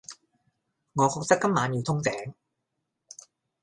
[0.93, 2.33] 我覺得今晚要通頂